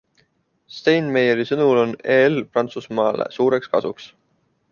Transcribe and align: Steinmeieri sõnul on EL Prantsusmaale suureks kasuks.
Steinmeieri 0.77 1.45
sõnul 1.49 1.81
on 1.83 1.93
EL 2.15 2.41
Prantsusmaale 2.55 3.31
suureks 3.39 3.73
kasuks. 3.77 4.09